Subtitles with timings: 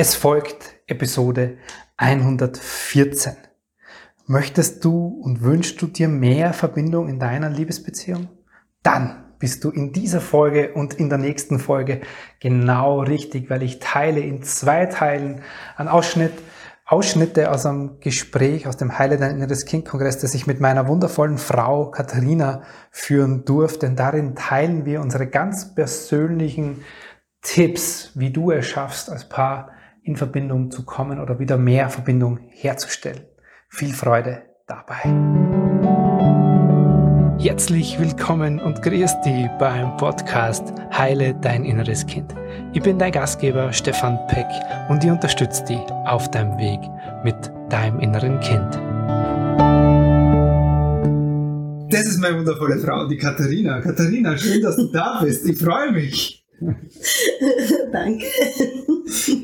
[0.00, 1.58] Es folgt Episode
[1.96, 3.32] 114.
[4.28, 8.28] Möchtest du und wünschst du dir mehr Verbindung in deiner Liebesbeziehung?
[8.84, 12.02] Dann bist du in dieser Folge und in der nächsten Folge
[12.38, 15.42] genau richtig, weil ich teile in zwei Teilen
[15.76, 16.34] einen Ausschnitt,
[16.86, 20.86] Ausschnitte aus einem Gespräch aus dem Heile dein inneres Kind Kongress, das ich mit meiner
[20.86, 22.62] wundervollen Frau Katharina
[22.92, 23.88] führen durfte.
[23.88, 26.84] Und darin teilen wir unsere ganz persönlichen
[27.42, 29.72] Tipps, wie du es schaffst, als Paar
[30.08, 33.20] in Verbindung zu kommen oder wieder mehr Verbindung herzustellen.
[33.68, 35.04] Viel Freude dabei.
[37.38, 42.34] Herzlich willkommen und grüß dich beim Podcast Heile dein inneres Kind.
[42.72, 44.46] Ich bin dein Gastgeber Stefan Peck
[44.88, 46.80] und ich unterstütze dich auf deinem Weg
[47.22, 47.36] mit
[47.68, 48.74] deinem inneren Kind.
[51.90, 53.82] Das ist meine wundervolle Frau, die Katharina.
[53.82, 55.46] Katharina, schön, dass du da bist.
[55.46, 56.37] Ich freue mich.
[57.92, 58.26] Danke.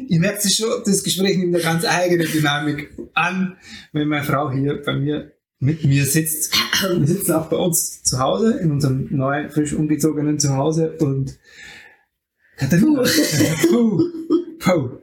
[0.08, 3.56] Ich merke schon, das Gespräch nimmt eine ganz eigene Dynamik an,
[3.92, 6.54] wenn meine Frau hier bei mir mit mir sitzt.
[6.82, 11.38] Wir sitzen auch bei uns zu Hause, in unserem neu, frisch umgezogenen Zuhause und
[12.58, 13.98] puh,
[14.58, 14.98] puh,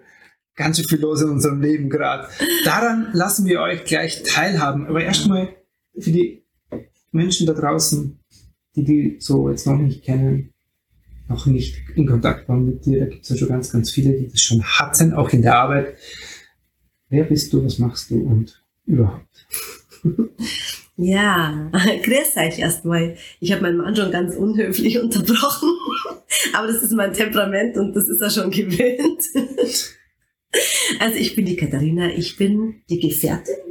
[0.55, 2.27] ganz schön viel los in unserem Leben gerade.
[2.63, 4.85] Daran lassen wir euch gleich teilhaben.
[4.87, 5.55] Aber erstmal
[5.97, 6.45] für die
[7.11, 8.19] Menschen da draußen,
[8.75, 10.53] die die so jetzt noch nicht kennen,
[11.31, 12.99] noch nicht in Kontakt waren mit dir.
[12.99, 15.55] Da gibt es ja schon ganz, ganz viele, die das schon hatten, auch in der
[15.55, 15.95] Arbeit.
[17.09, 19.47] Wer bist du, was machst du und überhaupt?
[20.97, 21.71] Ja,
[22.03, 23.15] grüß euch erstmal.
[23.39, 25.69] Ich habe meinen Mann schon ganz unhöflich unterbrochen,
[26.53, 29.23] aber das ist mein Temperament und das ist er schon gewöhnt.
[30.99, 33.70] Also ich bin die Katharina, ich bin die Gefährtin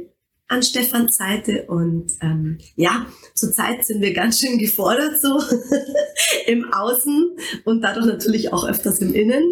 [0.51, 5.41] an Stefans Seite und ähm, ja, zurzeit sind wir ganz schön gefordert so
[6.45, 9.49] im Außen und dadurch natürlich auch öfters im Innen.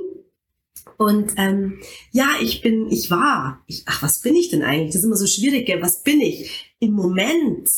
[0.98, 1.80] Und ähm,
[2.12, 4.88] ja, ich bin, ich war, ich, ach, was bin ich denn eigentlich?
[4.88, 5.82] Das ist immer so schwierig, gell?
[5.82, 6.76] was bin ich?
[6.80, 7.70] Im Moment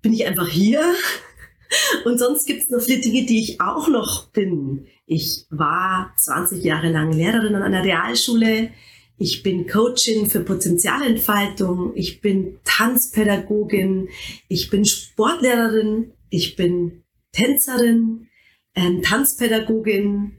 [0.00, 0.82] bin ich einfach hier
[2.04, 4.88] und sonst gibt es noch viele Dinge, die ich auch noch bin.
[5.06, 8.70] Ich war 20 Jahre lang Lehrerin an einer Realschule.
[9.22, 11.92] Ich bin Coachin für Potenzialentfaltung.
[11.94, 14.08] Ich bin Tanzpädagogin.
[14.48, 16.10] Ich bin Sportlehrerin.
[16.28, 18.26] Ich bin Tänzerin,
[18.74, 20.38] ähm, Tanzpädagogin.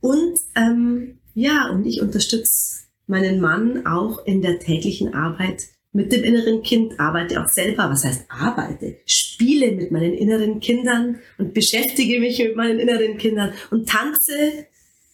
[0.00, 6.24] Und ähm, ja, und ich unterstütze meinen Mann auch in der täglichen Arbeit mit dem
[6.24, 12.18] inneren Kind, arbeite auch selber, was heißt arbeite, spiele mit meinen inneren Kindern und beschäftige
[12.20, 14.66] mich mit meinen inneren Kindern und tanze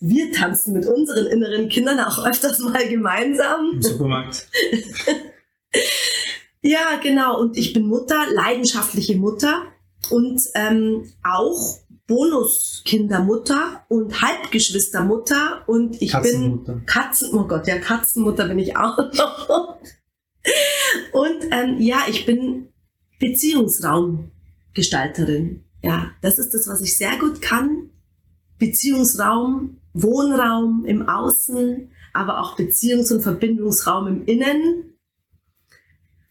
[0.05, 3.75] wir tanzen mit unseren inneren Kindern auch öfters mal gemeinsam.
[3.75, 4.49] Im Supermarkt.
[6.61, 7.41] ja, genau.
[7.41, 9.63] Und ich bin Mutter, leidenschaftliche Mutter
[10.11, 16.73] und ähm, auch Bonuskindermutter und Halbgeschwistermutter und ich Katzenmutter.
[16.73, 19.49] bin Katzen, oh Gott, ja, Katzenmutter bin ich auch noch.
[21.13, 22.73] und ähm, ja, ich bin
[23.21, 25.63] Beziehungsraumgestalterin.
[25.81, 27.91] Ja, das ist das, was ich sehr gut kann.
[28.59, 34.95] Beziehungsraum Wohnraum im Außen, aber auch Beziehungs- und Verbindungsraum im Innen.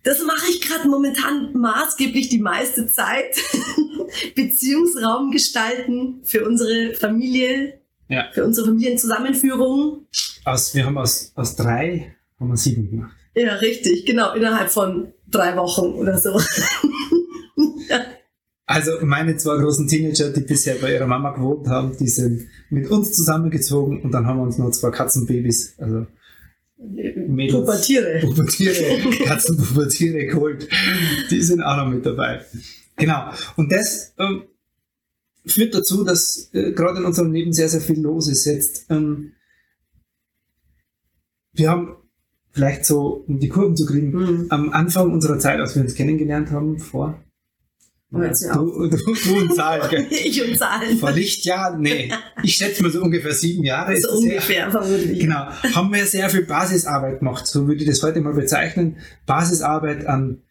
[0.04, 3.36] Das mache ich gerade momentan maßgeblich die meiste Zeit.
[4.36, 7.80] Beziehungsraum gestalten für unsere Familie,
[8.10, 8.26] ja.
[8.34, 10.08] für unsere Familienzusammenführung.
[10.44, 13.16] Aus, wir haben aus, aus drei haben wir sieben gemacht.
[13.36, 16.40] Ja, richtig, genau, innerhalb von drei Wochen oder so.
[18.72, 22.90] Also meine zwei großen Teenager, die bisher bei ihrer Mama gewohnt haben, die sind mit
[22.90, 26.08] uns zusammengezogen und dann haben wir uns noch zwei Katzenbabys, also
[26.78, 28.22] Mädels, Pubertiere.
[28.22, 30.70] Pubertiere, Katzenpubertiere geholt.
[31.30, 32.46] Die sind auch noch mit dabei.
[32.96, 33.32] Genau.
[33.58, 34.44] Und das ähm,
[35.46, 38.86] führt dazu, dass äh, gerade in unserem Leben sehr, sehr viel los ist jetzt.
[38.90, 39.34] Ähm,
[41.52, 41.98] wir haben
[42.52, 44.46] vielleicht so, um die Kurven zu kriegen, mhm.
[44.48, 47.22] am Anfang unserer Zeit, als wir uns kennengelernt haben, vor
[48.12, 50.08] Du, du, du und Zahlen, gell?
[50.10, 50.98] ich und Zahlen.
[50.98, 51.82] Vor Lichtjahren?
[51.82, 52.12] Nee.
[52.44, 53.96] Ich schätze mal so ungefähr sieben Jahre.
[54.02, 55.18] So ungefähr, vermutlich.
[55.18, 55.48] Genau.
[55.74, 57.48] Haben wir sehr viel Basisarbeit gemacht.
[57.48, 58.98] So würde ich das heute mal bezeichnen.
[59.26, 60.42] Basisarbeit an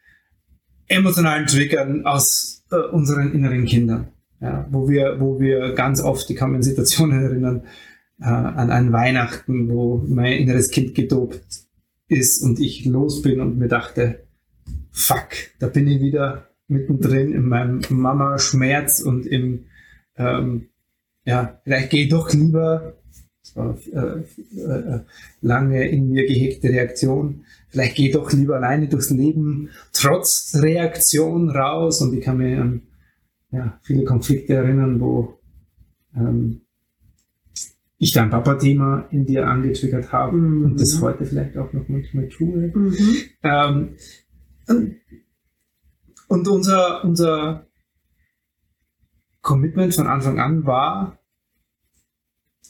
[0.88, 4.08] emotionalen Triggern aus äh, unseren inneren Kindern.
[4.40, 7.66] Ja, wo wir, wo wir ganz oft, ich kann mich an Situationen erinnern,
[8.22, 11.66] äh, an einen Weihnachten, wo mein inneres Kind gedopt
[12.08, 14.26] ist und ich los bin und mir dachte,
[14.90, 15.28] fuck,
[15.58, 19.66] da bin ich wieder mittendrin in meinem Mama-Schmerz und im,
[20.16, 20.68] ähm,
[21.24, 22.94] ja, vielleicht gehe ich doch lieber,
[23.42, 24.20] das war äh,
[24.60, 25.00] äh,
[25.40, 31.50] lange in mir gehegte Reaktion, vielleicht gehe ich doch lieber alleine durchs Leben, trotz Reaktion
[31.50, 32.82] raus und ich kann mir an
[33.52, 35.38] ja, viele Konflikte erinnern, wo
[36.14, 36.60] ähm,
[37.98, 40.64] ich dein Papa-Thema in dir angetriggert habe Mhm.
[40.64, 42.72] und das heute vielleicht auch noch manchmal tue.
[42.74, 42.94] Mhm.
[43.42, 43.88] Ähm,
[46.30, 47.66] und- unser, unser
[49.42, 51.18] Commitment von Anfang an war,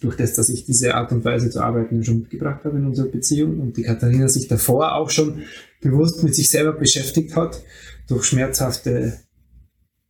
[0.01, 3.09] durch das, dass ich diese Art und Weise zu arbeiten schon mitgebracht habe in unserer
[3.09, 5.43] Beziehung und die Katharina sich davor auch schon
[5.83, 7.63] bewusst mit sich selber beschäftigt hat,
[8.09, 9.19] durch schmerzhafte,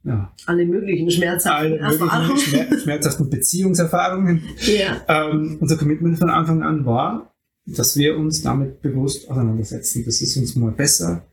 [0.05, 2.39] ja, Alle möglichen schmerzhaften alle möglichen Erfahrungen.
[2.39, 4.43] schmer schmerzhaften Beziehungserfahrungen.
[4.61, 5.03] Ja.
[5.09, 7.35] Ähm, unser Commitment von Anfang an war,
[7.67, 10.05] dass wir uns damit bewusst auseinandersetzen.
[10.05, 11.27] Das ist uns mal besser,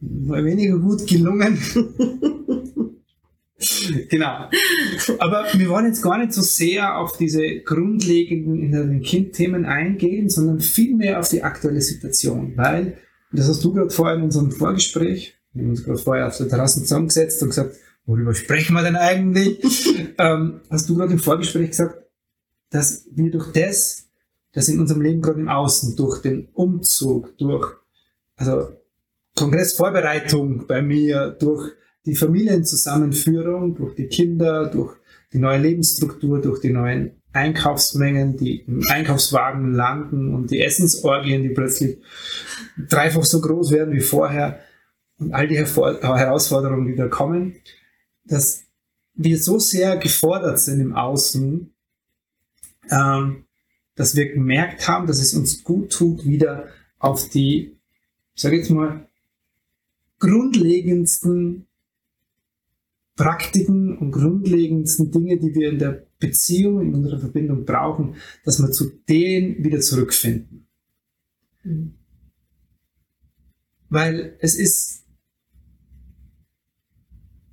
[0.00, 1.58] mal weniger gut gelungen.
[4.08, 4.48] genau.
[5.18, 10.60] Aber wir wollen jetzt gar nicht so sehr auf diese grundlegenden inneren Kindthemen eingehen, sondern
[10.60, 12.52] vielmehr auf die aktuelle Situation.
[12.56, 12.98] Weil,
[13.32, 16.48] das hast du gerade vorhin in unserem Vorgespräch, wir haben uns gerade vorher auf der
[16.48, 19.58] Terrasse zusammengesetzt und gesagt, worüber sprechen wir denn eigentlich?
[20.18, 22.02] ähm, hast du gerade im Vorgespräch gesagt,
[22.70, 24.08] dass wir durch das,
[24.52, 27.74] dass in unserem Leben gerade im Außen, durch den Umzug, durch
[28.36, 28.68] also
[29.36, 31.72] Kongressvorbereitung bei mir, durch
[32.04, 34.96] die Familienzusammenführung, durch die Kinder, durch
[35.32, 41.50] die neue Lebensstruktur, durch die neuen Einkaufsmengen, die im Einkaufswagen landen und die Essensorgien, die
[41.50, 41.98] plötzlich
[42.88, 44.60] dreifach so groß werden wie vorher
[45.18, 47.56] und all die Hervor Herausforderungen, die da kommen,
[48.24, 48.64] dass
[49.14, 51.74] wir so sehr gefordert sind im Außen,
[52.90, 53.44] ähm,
[53.94, 56.68] dass wir gemerkt haben, dass es uns gut tut, wieder
[56.98, 57.78] auf die,
[58.34, 59.05] sag ich jetzt mal,
[60.18, 61.66] grundlegendsten
[63.16, 68.70] Praktiken und grundlegendsten Dinge, die wir in der Beziehung, in unserer Verbindung brauchen, dass wir
[68.70, 70.66] zu denen wieder zurückfinden.
[71.64, 71.94] Mhm.
[73.88, 75.04] Weil es ist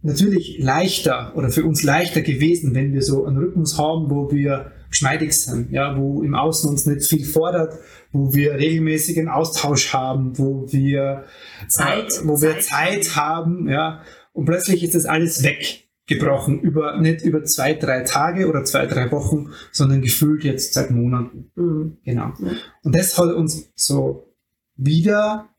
[0.02, 4.72] natürlich leichter oder für uns leichter gewesen, wenn wir so einen Rhythmus haben, wo wir
[4.94, 7.80] geschmeidig sind, ja, wo im Außen uns nicht viel fordert,
[8.12, 11.26] wo wir regelmäßigen Austausch haben, wo wir
[11.68, 13.06] Zeit, äh, wo wir Zeit.
[13.06, 14.04] Zeit haben, ja,
[14.34, 19.12] und plötzlich ist das alles weggebrochen über nicht über zwei, drei Tage oder zwei, drei
[19.12, 21.52] Wochen, sondern gefühlt jetzt seit Monaten.
[21.56, 21.98] Mhm.
[22.06, 22.32] Genau.
[22.40, 22.52] Ja.
[22.84, 24.32] Und das hat uns so
[24.76, 25.50] wieder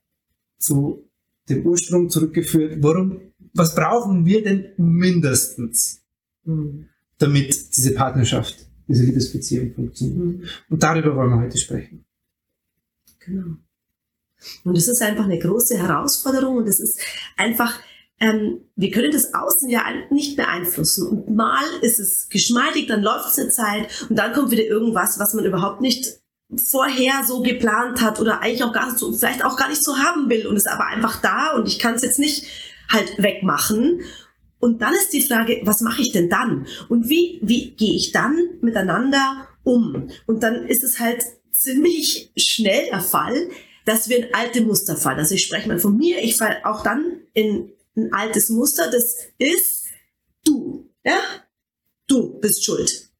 [0.59, 1.11] zu
[1.49, 2.77] dem Ursprung zurückgeführt.
[2.81, 3.21] Warum,
[3.53, 6.03] was brauchen wir denn mindestens,
[6.45, 6.89] Mhm.
[7.19, 10.39] damit diese Partnerschaft, diese Liebesbeziehung funktioniert?
[10.39, 10.49] Mhm.
[10.69, 12.05] Und darüber wollen wir heute sprechen.
[13.21, 13.57] Genau.
[14.65, 17.01] Und es ist einfach eine große Herausforderung und es ist
[17.37, 17.81] einfach,
[18.21, 21.09] ähm, wir können das Außen ja nicht beeinflussen.
[21.09, 25.19] Und mal ist es geschmeidig, dann läuft es eine Zeit und dann kommt wieder irgendwas,
[25.19, 26.21] was man überhaupt nicht
[26.57, 30.29] vorher so geplant hat oder eigentlich auch gar so, vielleicht auch gar nicht so haben
[30.29, 32.47] will und ist aber einfach da und ich kann es jetzt nicht
[32.89, 34.03] halt wegmachen.
[34.65, 36.67] Und dann ist die Frage, was mache ich denn dann?
[36.89, 40.09] Und wie, wie gehe ich dann miteinander um?
[40.27, 41.23] Und dann ist es halt
[41.53, 43.51] ziemlich schnell der Fall,
[43.85, 45.19] dass wir in alte Muster fallen.
[45.19, 49.19] Also ich spreche mal von mir, ich falle auch dann in ein altes Muster, das
[49.37, 49.85] ist
[50.47, 50.89] du.
[51.05, 51.19] Ja?
[52.07, 53.11] Du bist schuld.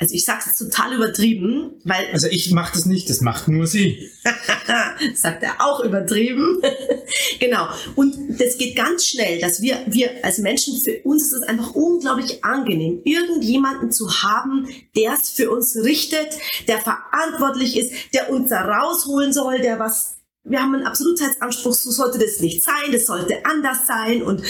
[0.00, 3.66] Also ich sage es total übertrieben, weil Also ich mache das nicht, das macht nur
[3.66, 4.08] sie.
[5.14, 6.62] sagt er auch übertrieben.
[7.40, 7.66] genau.
[7.96, 11.74] Und das geht ganz schnell, dass wir, wir als Menschen, für uns ist es einfach
[11.74, 16.28] unglaublich angenehm, irgendjemanden zu haben, der es für uns richtet,
[16.68, 21.90] der verantwortlich ist, der uns da rausholen soll, der was, wir haben einen Absolutheitsanspruch, so
[21.90, 24.42] sollte das nicht sein, das sollte anders sein und,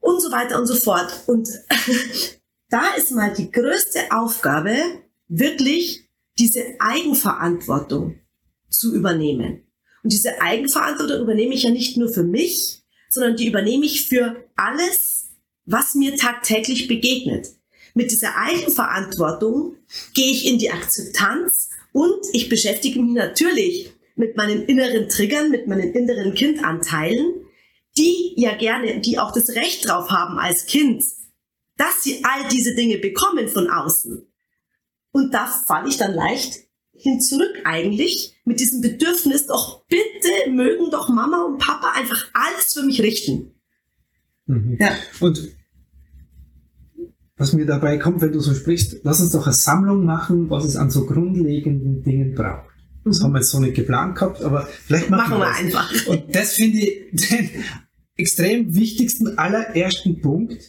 [0.00, 1.24] und so weiter und so fort.
[1.26, 1.50] Und
[2.72, 4.74] da ist mal die größte Aufgabe,
[5.28, 8.18] wirklich diese Eigenverantwortung
[8.70, 9.66] zu übernehmen.
[10.02, 14.48] Und diese Eigenverantwortung übernehme ich ja nicht nur für mich, sondern die übernehme ich für
[14.56, 15.28] alles,
[15.66, 17.48] was mir tagtäglich begegnet.
[17.92, 19.76] Mit dieser Eigenverantwortung
[20.14, 25.66] gehe ich in die Akzeptanz und ich beschäftige mich natürlich mit meinen inneren Triggern, mit
[25.66, 27.34] meinen inneren Kindanteilen,
[27.98, 31.04] die ja gerne, die auch das Recht drauf haben als Kind,
[31.82, 34.24] dass sie all diese Dinge bekommen von außen.
[35.10, 36.60] Und da falle ich dann leicht
[36.92, 42.72] hin zurück eigentlich mit diesem Bedürfnis, doch bitte mögen doch Mama und Papa einfach alles
[42.74, 43.56] für mich richten.
[44.46, 44.76] Mhm.
[44.78, 44.94] Ja.
[45.18, 45.40] Und
[47.36, 50.64] was mir dabei kommt, wenn du so sprichst, lass uns doch eine Sammlung machen, was
[50.64, 52.70] es an so grundlegenden Dingen braucht.
[53.04, 55.58] Das haben wir jetzt so nicht geplant gehabt, aber vielleicht machen, Machen wir das.
[55.58, 56.06] einfach.
[56.06, 57.50] Und das finde ich den
[58.16, 60.62] extrem wichtigsten allerersten Punkt,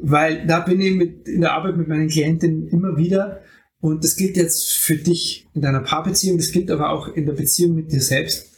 [0.00, 3.42] weil da bin ich mit, in der Arbeit mit meinen Klientinnen immer wieder
[3.80, 7.34] und das gilt jetzt für dich in deiner Paarbeziehung, das gilt aber auch in der
[7.34, 8.54] Beziehung mit dir selbst,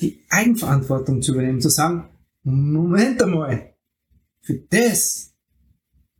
[0.00, 2.08] die Eigenverantwortung zu übernehmen, zu sagen,
[2.42, 3.74] Moment einmal,
[4.40, 5.34] für das,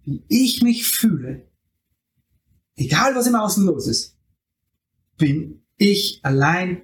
[0.05, 1.49] wie ich mich fühle,
[2.77, 4.17] egal was im Außen los ist,
[5.17, 6.83] bin ich allein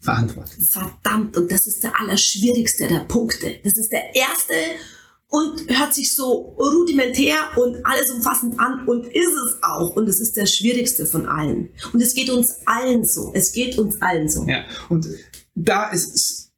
[0.00, 0.68] verantwortlich.
[0.70, 3.60] Verdammt, und das ist der allerschwierigste der Punkte.
[3.62, 4.54] Das ist der erste
[5.30, 9.94] und hört sich so rudimentär und alles umfassend an und ist es auch.
[9.94, 11.70] Und es ist der schwierigste von allen.
[11.92, 13.30] Und es geht uns allen so.
[13.32, 14.44] Es geht uns allen so.
[14.46, 15.06] Ja, und
[15.54, 16.52] da ist es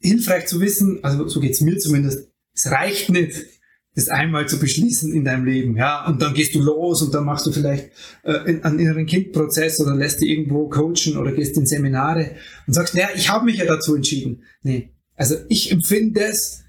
[0.00, 3.46] hilfreich zu wissen, also so geht es mir zumindest, es reicht nicht,
[3.94, 7.24] das einmal zu beschließen in deinem Leben, ja, und dann gehst du los und dann
[7.24, 7.90] machst du vielleicht
[8.24, 12.32] äh, einen inneren Kindprozess oder lässt dich irgendwo coachen oder gehst in Seminare
[12.66, 14.42] und sagst, naja, ich habe mich ja dazu entschieden.
[14.62, 16.63] Nee, also ich empfinde es,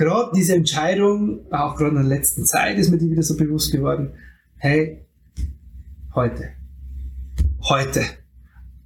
[0.00, 3.70] gerade diese Entscheidung, auch gerade in der letzten Zeit ist mir die wieder so bewusst
[3.70, 4.14] geworden,
[4.56, 5.06] hey,
[6.14, 6.52] heute,
[7.68, 8.02] heute,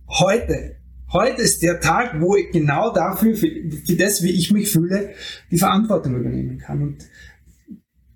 [0.08, 0.76] heute,
[1.12, 3.48] heute ist der Tag, wo ich genau dafür, für,
[3.86, 5.10] für das, wie ich mich fühle,
[5.52, 6.82] die Verantwortung übernehmen kann.
[6.82, 7.08] Und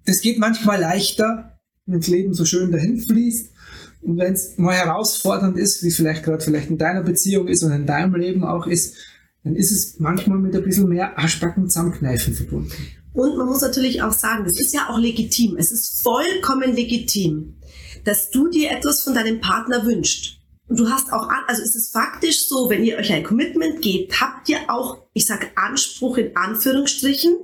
[0.05, 3.53] das geht manchmal leichter, wenn das Leben so schön dahin fließt.
[4.01, 7.63] Und wenn es mal herausfordernd ist, wie es vielleicht gerade vielleicht in deiner Beziehung ist
[7.63, 8.97] und in deinem Leben auch ist,
[9.45, 12.73] dann ist es manchmal mit ein bisschen mehr Arschbacken zusammenkneifen verbunden.
[13.13, 15.57] Und man muss natürlich auch sagen, das ist ja auch legitim.
[15.57, 17.57] Es ist vollkommen legitim,
[18.05, 20.38] dass du dir etwas von deinem Partner wünschst.
[20.71, 24.49] Du hast auch, also es ist faktisch so, wenn ihr euch ein Commitment gebt, habt
[24.51, 27.37] ihr auch, ich sage Anspruch in Anführungsstrichen,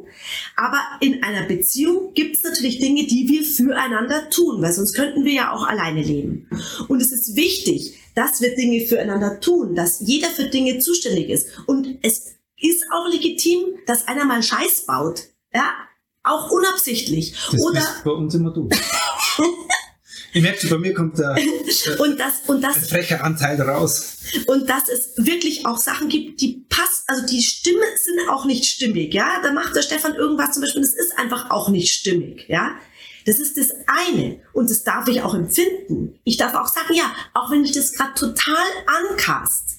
[0.57, 5.25] aber in einer Beziehung gibt es natürlich Dinge, die wir füreinander tun, weil sonst könnten
[5.25, 6.49] wir ja auch alleine leben.
[6.89, 11.49] Und es ist wichtig, dass wir Dinge füreinander tun, dass jeder für Dinge zuständig ist.
[11.67, 15.29] Und es ist auch legitim, dass einer mal Scheiß baut.
[15.53, 15.73] Ja,
[16.23, 17.35] auch unabsichtlich.
[17.51, 18.69] Das Oder bist bei uns immer du.
[20.35, 21.45] Ich merke schon, bei mir kommt der, der
[22.01, 24.17] und das und ein das frecher Anteil raus.
[24.47, 28.67] und dass es wirklich auch Sachen gibt, die passt, also die Stimme sind auch nicht
[28.67, 29.41] stimmig, ja.
[29.43, 32.75] Da macht der Stefan irgendwas zum Beispiel, das ist einfach auch nicht stimmig, ja.
[33.27, 36.19] Das ist das eine und das darf ich auch empfinden.
[36.25, 38.65] Ich darf auch sagen, ja, auch wenn ich das gerade total
[39.11, 39.79] ankast,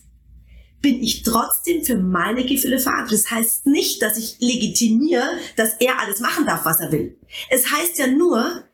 [0.81, 3.23] bin ich trotzdem für meine Gefühle verantwortlich.
[3.23, 7.17] Das heißt nicht, dass ich legitimiere, dass er alles machen darf, was er will.
[7.49, 8.64] Es heißt ja nur,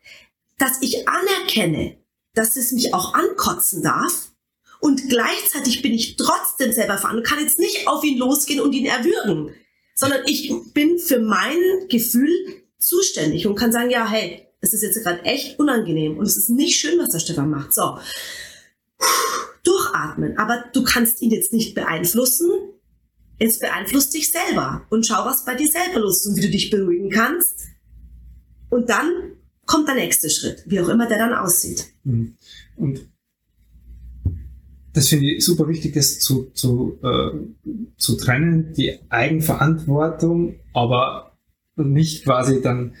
[0.62, 1.98] dass ich anerkenne,
[2.34, 4.30] dass es mich auch ankotzen darf
[4.78, 8.72] und gleichzeitig bin ich trotzdem selber verantwortlich und kann jetzt nicht auf ihn losgehen und
[8.72, 9.52] ihn erwürgen,
[9.96, 12.30] sondern ich bin für mein Gefühl
[12.78, 16.48] zuständig und kann sagen, ja, hey, es ist jetzt gerade echt unangenehm und es ist
[16.48, 17.74] nicht schön, was der Stefan macht.
[17.74, 17.98] So,
[19.64, 22.48] durchatmen, aber du kannst ihn jetzt nicht beeinflussen.
[23.40, 26.50] Jetzt beeinflusst dich selber und schau, was bei dir selber los ist und wie du
[26.50, 27.62] dich beruhigen kannst.
[28.70, 29.31] Und dann
[29.66, 31.92] kommt der nächste Schritt, wie auch immer der dann aussieht.
[32.04, 32.36] Mhm.
[32.76, 33.08] Und
[34.92, 37.30] das finde ich super wichtig, das zu, zu, äh,
[37.96, 41.36] zu trennen, die Eigenverantwortung, aber
[41.76, 42.94] nicht quasi dann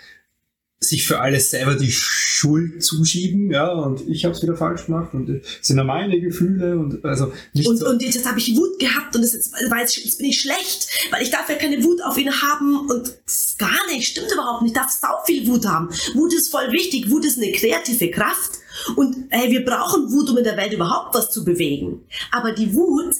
[0.82, 5.14] sich für alles selber die Schuld zuschieben, ja, und ich habe es wieder falsch gemacht
[5.14, 7.88] und es sind ja meine Gefühle und also nicht Und, so.
[7.88, 11.22] und jetzt habe ich Wut gehabt und das jetzt, weil jetzt, bin ich schlecht, weil
[11.22, 13.14] ich darf ja keine Wut auf ihn haben und
[13.58, 15.88] gar nicht, stimmt überhaupt nicht, ich darf sau viel Wut haben.
[16.14, 18.52] Wut ist voll wichtig, Wut ist eine kreative Kraft
[18.96, 22.04] und hey, wir brauchen Wut, um in der Welt überhaupt was zu bewegen.
[22.30, 23.14] Aber die Wut,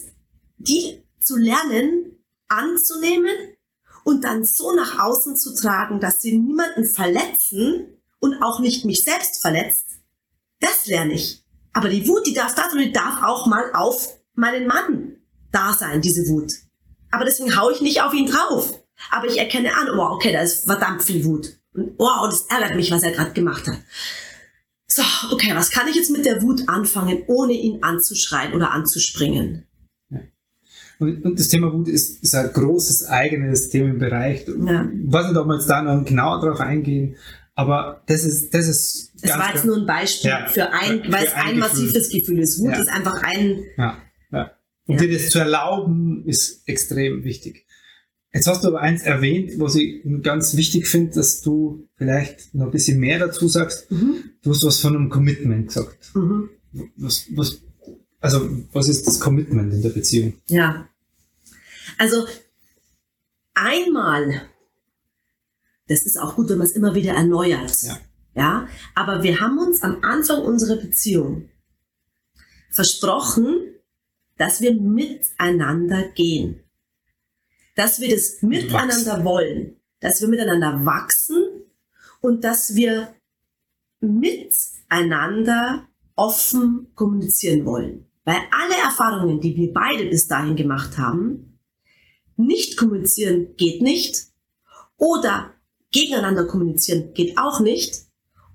[0.58, 2.16] die zu lernen,
[2.48, 3.51] anzunehmen
[4.04, 9.04] und dann so nach außen zu tragen, dass sie niemanden verletzen und auch nicht mich
[9.04, 9.86] selbst verletzt,
[10.60, 11.44] das lerne ich.
[11.72, 15.16] Aber die Wut, die darf da und die darf auch mal auf meinen Mann
[15.50, 16.52] da sein, diese Wut.
[17.10, 18.78] Aber deswegen hau ich nicht auf ihn drauf.
[19.10, 21.58] Aber ich erkenne an, oh, okay, da ist verdammt viel Wut.
[21.74, 23.78] Und oh, das ärgert mich, was er gerade gemacht hat.
[24.86, 29.66] So, okay, was kann ich jetzt mit der Wut anfangen, ohne ihn anzuschreien oder anzuspringen?
[31.02, 34.46] Und, und das Thema Wut ist, ist ein großes eigenes Themenbereich.
[34.46, 34.88] Ja.
[34.90, 37.16] Ich weiß nicht, ob wir jetzt da noch genauer drauf eingehen,
[37.54, 41.24] aber das ist, das ist Es war jetzt nur ein Beispiel Ja, für ein, weil
[41.26, 42.58] es ein ein massives Gefühl ist.
[42.60, 42.80] Wut Ja.
[42.80, 43.98] ist einfach ein, Ja,
[44.32, 44.50] ja.
[44.86, 47.66] Und dir das zu erlauben, ist extrem wichtig.
[48.34, 52.64] Jetzt hast du aber eins erwähnt, was ich ganz wichtig finde, dass du vielleicht noch
[52.66, 53.90] ein bisschen mehr dazu sagst.
[53.90, 56.10] mhm, Du hast was von einem Commitment gesagt.
[56.14, 56.48] mhm,
[56.96, 57.60] Was, was,
[58.20, 60.32] also, was ist das Commitment in der Beziehung?
[60.48, 60.88] ja.
[62.02, 62.26] Also
[63.54, 64.42] einmal,
[65.86, 67.80] das ist auch gut, wenn man es immer wieder erneuert.
[67.82, 67.98] Ja.
[68.34, 68.68] ja.
[68.96, 71.48] Aber wir haben uns am Anfang unserer Beziehung
[72.70, 73.76] versprochen,
[74.36, 76.64] dass wir miteinander gehen.
[77.76, 79.76] Dass wir das miteinander wollen.
[80.00, 81.44] Dass wir miteinander wachsen
[82.20, 83.14] und dass wir
[84.00, 88.08] miteinander offen kommunizieren wollen.
[88.24, 91.51] Weil alle Erfahrungen, die wir beide bis dahin gemacht haben,
[92.36, 94.26] nicht kommunizieren geht nicht
[94.96, 95.52] oder
[95.90, 98.06] gegeneinander kommunizieren geht auch nicht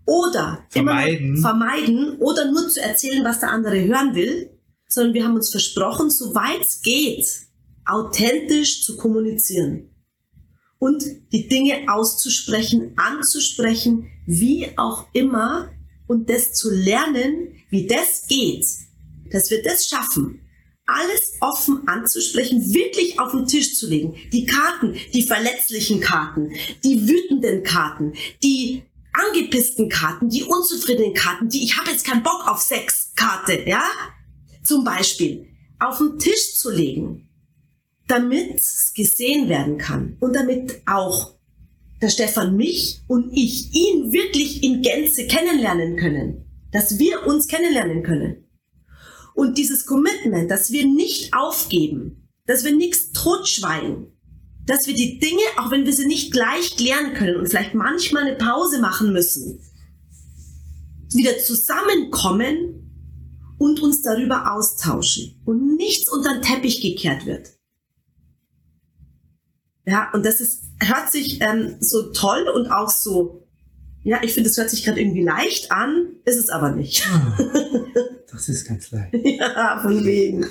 [0.05, 1.37] oder Vermeiden.
[1.37, 4.49] vermeiden oder nur zu erzählen, was der andere hören will,
[4.87, 7.27] sondern wir haben uns versprochen, soweit es geht,
[7.85, 9.89] authentisch zu kommunizieren
[10.79, 15.69] und die Dinge auszusprechen, anzusprechen, wie auch immer
[16.07, 18.65] und das zu lernen, wie das geht,
[19.31, 20.41] dass wir das schaffen,
[20.87, 24.15] alles offen anzusprechen, wirklich auf den Tisch zu legen.
[24.31, 26.53] Die Karten, die verletzlichen Karten,
[26.83, 32.47] die wütenden Karten, die angepissten Karten, die unzufriedenen Karten, die ich habe jetzt keinen Bock
[32.47, 33.83] auf Sex Karte, ja?
[34.63, 35.47] Zum Beispiel
[35.79, 37.29] auf den Tisch zu legen,
[38.07, 41.35] damit es gesehen werden kann und damit auch
[42.01, 48.03] der Stefan mich und ich ihn wirklich in Gänze kennenlernen können, dass wir uns kennenlernen
[48.03, 48.46] können.
[49.37, 54.07] Und dieses Commitment, dass wir nicht aufgeben, dass wir nichts totschweigen,
[54.65, 58.23] dass wir die Dinge, auch wenn wir sie nicht gleich klären können und vielleicht manchmal
[58.23, 59.59] eine Pause machen müssen,
[61.13, 63.13] wieder zusammenkommen
[63.59, 67.51] und uns darüber austauschen und nichts unter den Teppich gekehrt wird.
[69.85, 73.47] Ja, und das ist, hört sich ähm, so toll und auch so,
[74.01, 77.07] ja, ich finde, es hört sich gerade irgendwie leicht an, ist es aber nicht.
[78.31, 79.13] Das ist ganz leicht.
[79.39, 80.45] Ja, von wegen.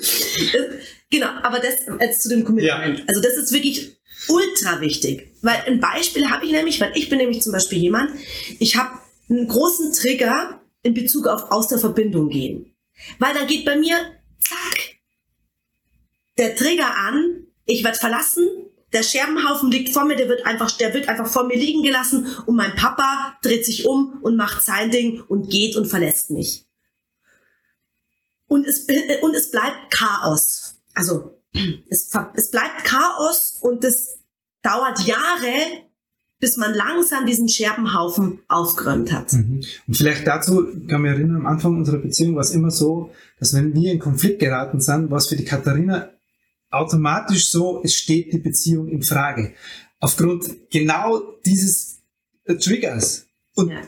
[1.09, 2.99] genau, aber das jetzt zu dem Commitment.
[2.99, 3.05] Ja.
[3.07, 5.33] Also das ist wirklich ultra wichtig.
[5.41, 8.11] Weil ein Beispiel habe ich nämlich, weil ich bin nämlich zum Beispiel jemand,
[8.59, 8.97] ich habe
[9.29, 12.73] einen großen Trigger in Bezug auf aus der Verbindung gehen.
[13.19, 13.95] Weil dann geht bei mir,
[14.39, 14.97] zack,
[16.37, 18.47] der Trigger an, ich werde verlassen,
[18.93, 22.27] der Scherbenhaufen liegt vor mir, der wird einfach, der wird einfach vor mir liegen gelassen
[22.45, 26.66] und mein Papa dreht sich um und macht sein Ding und geht und verlässt mich
[28.47, 28.87] und es,
[29.21, 30.75] und es bleibt Chaos.
[30.93, 31.39] Also
[31.89, 34.19] es, es bleibt Chaos und es
[34.61, 35.83] dauert Jahre,
[36.39, 39.33] bis man langsam diesen Scherbenhaufen aufgeräumt hat.
[39.33, 39.63] Mhm.
[39.87, 43.53] Und vielleicht dazu kann mich erinnern, am Anfang unserer Beziehung war es immer so, dass
[43.53, 46.09] wenn wir in Konflikt geraten sind, war es für die Katharina
[46.69, 49.53] automatisch so, es steht die Beziehung in Frage.
[49.99, 52.01] Aufgrund genau dieses
[52.45, 53.25] äh, Triggers.
[53.55, 53.81] Und Ja.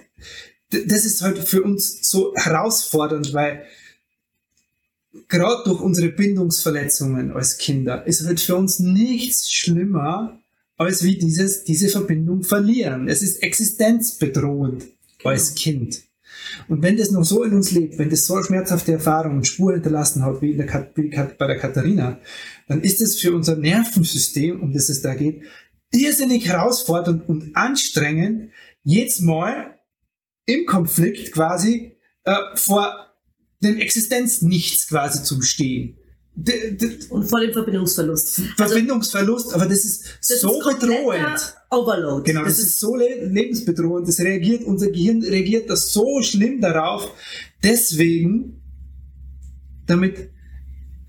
[0.71, 3.63] das ist halt für uns so herausfordernd, weil
[5.27, 10.39] gerade durch unsere Bindungsverletzungen als Kinder ist halt für uns nichts schlimmer,
[10.77, 13.07] als wie dieses, diese Verbindung verlieren.
[13.07, 14.85] Es ist existenzbedrohend
[15.23, 16.03] als Kind.
[16.67, 19.73] Und wenn das noch so in uns lebt, wenn das so schmerzhafte Erfahrung und Spur
[19.73, 22.19] hinterlassen hat, wie, in der, Kat- wie bei der Katharina,
[22.67, 25.43] dann ist es für unser Nervensystem, um das es da geht,
[25.91, 28.51] irrsinnig herausfordernd und anstrengend,
[28.83, 29.79] jedes Mal
[30.45, 33.08] im Konflikt quasi äh, vor
[33.61, 35.97] dem Existenznichts quasi zu stehen.
[36.35, 38.39] D d Und vor dem Verbindungsverlust.
[38.39, 41.55] Also, Verbindungsverlust, aber das ist das so ist bedrohend.
[41.69, 42.23] Overload.
[42.31, 44.07] Genau, das, ist so le lebensbedrohend.
[44.07, 47.11] Das reagiert, unser Gehirn reagiert das so schlimm darauf.
[47.61, 48.61] Deswegen,
[49.85, 50.29] damit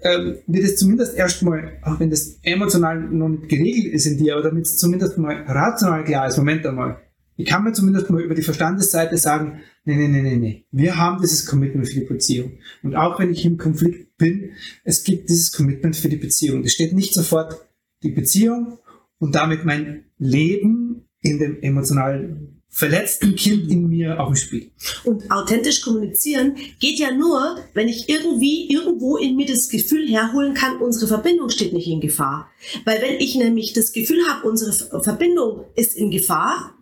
[0.03, 4.35] ähm, wir das zumindest erstmal, auch wenn das emotional noch nicht geregelt ist in dir,
[4.35, 7.01] aber damit es zumindest mal rational klar ist, Moment einmal,
[7.41, 10.97] ich kann mir zumindest mal über die Verstandesseite sagen, nee, nee, nee, nee, nee, wir
[10.97, 12.59] haben dieses Commitment für die Beziehung.
[12.83, 14.51] Und auch wenn ich im Konflikt bin,
[14.85, 16.65] es gibt dieses Commitment für die Beziehung.
[16.65, 17.67] Es steht nicht sofort
[18.03, 18.79] die Beziehung
[19.19, 24.71] und damit mein Leben in dem emotional verletzten Kind in mir auf dem Spiel.
[25.05, 30.55] Und authentisch kommunizieren geht ja nur, wenn ich irgendwie irgendwo in mir das Gefühl herholen
[30.55, 32.49] kann, unsere Verbindung steht nicht in Gefahr.
[32.85, 36.75] Weil wenn ich nämlich das Gefühl habe, unsere Ver- Verbindung ist in Gefahr,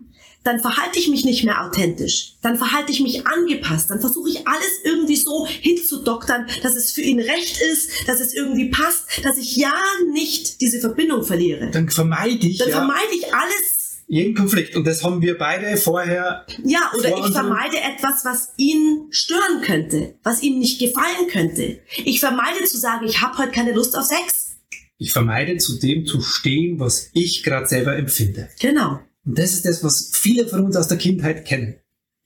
[0.45, 2.35] dann verhalte ich mich nicht mehr authentisch.
[2.43, 3.91] Dann verhalte ich mich angepasst.
[3.91, 8.35] Dann versuche ich alles irgendwie so hinzudoktern, dass es für ihn recht ist, dass es
[8.35, 9.75] irgendwie passt, dass ich ja
[10.13, 11.71] nicht diese Verbindung verliere.
[11.71, 14.75] Dann vermeide ich Dann ja vermeide ich alles jeden Konflikt.
[14.75, 16.47] Und das haben wir beide vorher.
[16.65, 21.79] Ja, oder Vor ich vermeide etwas, was ihn stören könnte, was ihm nicht gefallen könnte.
[22.05, 24.57] Ich vermeide zu sagen, ich habe heute keine Lust auf Sex.
[24.97, 28.49] Ich vermeide zu dem zu stehen, was ich gerade selber empfinde.
[28.59, 28.99] Genau.
[29.29, 31.75] Und das ist das, was viele von uns aus der Kindheit kennen.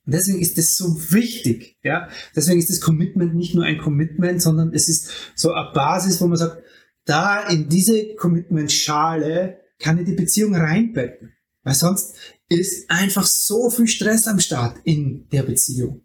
[0.07, 1.77] Und deswegen ist das so wichtig.
[1.83, 2.09] Ja?
[2.37, 6.29] Deswegen ist das Commitment nicht nur ein Commitment, sondern es ist so eine Basis, wo
[6.29, 6.63] man sagt,
[7.05, 11.33] da in diese Commitment-Schale kann ich die Beziehung reinbetten.
[11.65, 12.15] Weil sonst
[12.49, 16.05] ist einfach so viel Stress am Start in der Beziehung.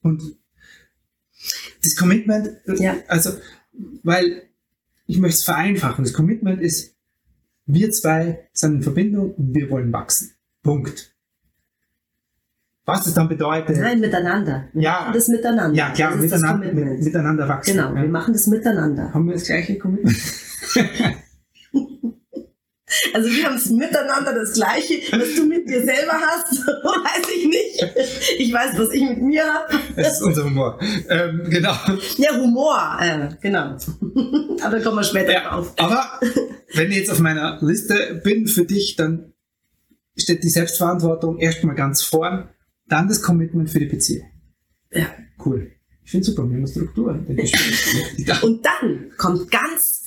[0.00, 0.22] Und
[1.82, 2.98] das Commitment, Ja.
[3.08, 3.32] also,
[4.04, 4.48] weil
[5.08, 6.04] ich möchte es vereinfachen.
[6.04, 6.94] Das Commitment ist,
[7.68, 10.32] wir zwei sind in Verbindung und wir wollen wachsen.
[10.62, 11.14] Punkt.
[12.86, 14.68] Was das dann bedeutet, Nein, miteinander.
[14.72, 14.92] Wir Ja.
[15.00, 15.76] machen das miteinander.
[15.76, 17.76] ja klar, miteinander, miteinander wachsen.
[17.76, 18.08] Genau, wir Ja.
[18.08, 19.12] machen das miteinander.
[19.12, 20.16] Haben wir das gleiche Commitment?
[23.14, 27.46] Also wir haben es miteinander das Gleiche, was du mit dir selber hast, weiß ich
[27.46, 28.38] nicht.
[28.38, 29.78] Ich weiß, was ich mit mir habe.
[29.96, 30.78] Das ist unser Humor.
[31.08, 31.74] Ähm, genau.
[32.16, 33.76] Ja, Humor, äh, genau.
[34.62, 35.72] aber da kommen wir später Ja, drauf.
[35.76, 36.20] aber
[36.74, 39.32] wenn ich jetzt auf meiner Liste bin für dich, dann
[40.16, 42.48] steht die Selbstverantwortung erstmal ganz vorn,
[42.88, 44.28] dann das Commitment für die Beziehung.
[44.92, 45.06] Ja.
[45.44, 45.72] Cool.
[46.04, 47.10] Ich finde super, wir haben eine Struktur.
[48.42, 50.04] Und dann kommt ganz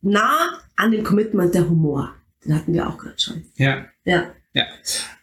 [0.00, 2.14] nah an dem Commitment der Humor.
[2.44, 3.44] Den hatten wir auch gerade schon.
[3.56, 3.86] ja.
[4.04, 4.32] Ja.
[4.54, 4.66] Ja.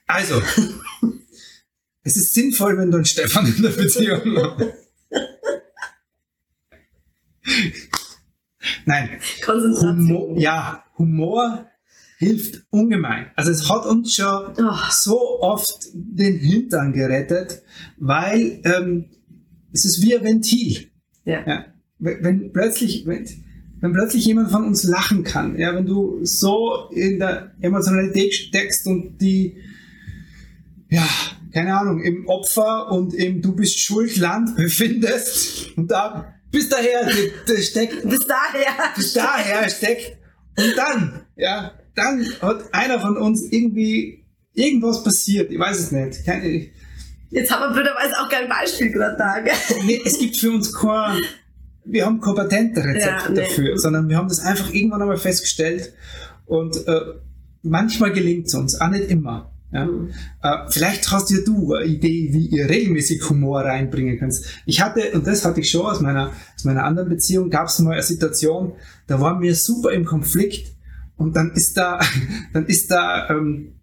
[0.08, 0.42] Also,
[2.04, 4.66] es ist sinnvoll, wenn du einen Stefan in der Beziehung hast.
[8.86, 9.10] Nein,
[9.44, 9.98] Konzentration.
[10.10, 11.66] Humor, ja, Humor
[12.18, 13.28] hilft ungemein.
[13.36, 14.74] Also es hat uns schon Oh.
[14.92, 17.62] so oft den Hintern gerettet,
[17.98, 19.06] weil ähm,
[19.72, 20.90] es ist wie ein Ventil.
[21.26, 21.46] Ja.
[21.48, 21.66] Ja.
[22.00, 23.26] Wenn, wenn plötzlich, wenn,
[23.82, 28.86] wenn plötzlich jemand von uns lachen kann, ja, wenn du so in der Emotionalität steckst
[28.88, 29.58] und die,
[30.89, 31.08] ja,
[31.54, 37.10] keine Ahnung, im Opfer und im Du bist schuld Land befindest und da bis daher
[37.12, 38.74] steckt Bis daher.
[38.96, 40.18] bis daher steckt
[40.58, 46.26] und dann, ja, dann hat einer von uns irgendwie irgendwas passiert, ich weiß es nicht.
[46.26, 46.70] Keine,
[47.32, 49.39] Jetzt haben wir blöderweise auch kein Beispiel gerade da.
[49.39, 49.54] gell?
[49.86, 51.22] nee, es gibt für uns kein,
[51.86, 53.36] wir haben kein Patentrezept Ja, nee.
[53.36, 55.94] dafür, sondern wir haben das einfach irgendwann einmal festgestellt
[56.46, 57.02] und äh,
[57.63, 59.52] manchmal gelingt es uns, auch nicht immer.
[59.72, 59.86] Ja?
[59.86, 60.10] Mhm.
[60.42, 64.42] Äh, vielleicht hast ja du eine Idee, wie ihr regelmäßig Humor reinbringen könnt.
[64.65, 67.80] Ich hatte, und das hatte ich schon aus meiner, aus meiner anderen Beziehung, gab es
[67.80, 68.74] mal eine Situation,
[69.08, 70.74] da waren wir super im Konflikt
[71.18, 72.00] und dann ist da,
[72.54, 73.76] dann ist da, ähm,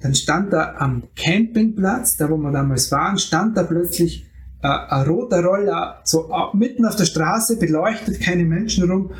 [0.00, 4.27] dann stand da am Campingplatz, da wo wir damals waren, stand da plötzlich
[4.62, 9.12] äh, ein roter Roller so mitten auf der Straße, beleuchtet, keine Menschen rum.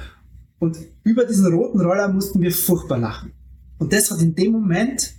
[0.58, 3.32] Und über diesen roten Roller mussten wir furchtbar lachen.
[3.78, 5.14] Und das hat in dem Moment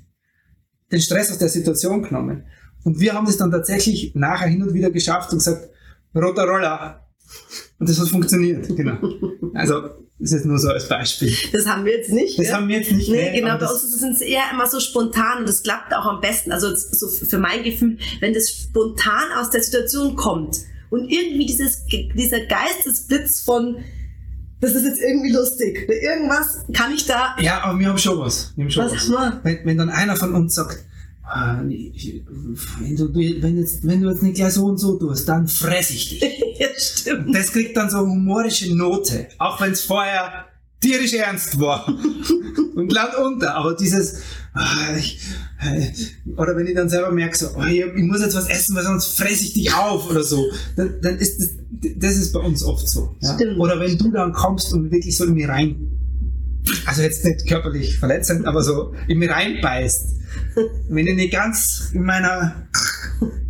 [0.92, 2.44] den Stress aus der Situation genommen.
[2.84, 5.70] Und wir haben das dann tatsächlich nachher hin und wieder geschafft und gesagt,
[6.16, 7.08] roter Roller.
[7.78, 8.98] Und das hat funktioniert, genau.
[9.54, 11.34] Also, ist jetzt nur so als Beispiel.
[11.54, 12.38] Das haben wir jetzt nicht.
[12.38, 12.56] Das ja?
[12.56, 13.10] haben wir jetzt nicht.
[13.10, 15.94] Nee, genau, aber bei das- uns sind es eher immer so spontan und das klappt
[15.94, 16.52] auch am besten.
[16.52, 20.58] Also so für mein Gefühl, wenn das spontan aus der Situation kommt
[20.90, 23.78] und irgendwie dieses, dieser Geistesblitz von,
[24.60, 28.52] das ist jetzt irgendwie lustig, irgendwas kann ich da, Ja, aber wir haben schon was.
[28.58, 29.34] Wir haben schon was was.
[29.44, 30.80] Wenn, wenn dann einer von uns sagt,
[31.32, 35.92] wenn, du, wenn, jetzt, wenn du jetzt nicht gleich so und so tust, dann fress
[35.92, 36.22] ich dich.
[36.60, 37.36] ja, stimmt.
[37.36, 40.46] Das kriegt dann so eine humorische Note, auch wenn es vorher
[40.82, 41.88] tierisch ernst war
[42.76, 43.56] und land unter.
[43.56, 44.22] Aber dieses,
[44.54, 45.20] ah, ich,
[45.62, 45.92] äh,
[46.36, 48.84] oder wenn ich dann selber merke, so, oh, ich, ich muss jetzt was essen, weil
[48.84, 51.50] sonst fresse ich dich auf oder so, dann, dann ist das,
[51.98, 53.16] das ist bei uns oft so.
[53.20, 53.36] Ja?
[53.36, 53.60] Stimmt.
[53.60, 55.99] Oder wenn du dann kommst und wirklich so in mich rein,
[56.86, 60.18] also jetzt nicht körperlich verletzend, aber so in mich reinbeißt.
[60.90, 62.68] Wenn ich nicht ganz in meiner